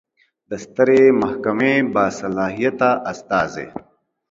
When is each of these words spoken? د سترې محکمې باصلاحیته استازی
د 0.49 0.51
سترې 0.63 1.03
محکمې 1.21 1.73
باصلاحیته 1.93 2.91
استازی 3.11 3.67